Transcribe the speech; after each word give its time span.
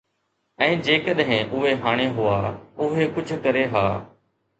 ۽ 0.67 0.77
جيڪڏهن 0.85 1.51
اهي 1.57 1.73
هاڻي 1.83 2.07
هئا، 2.15 2.39
اهي 2.87 3.07
ڪجهه 3.19 3.39
ڪري 3.45 3.67
ها. 3.77 3.85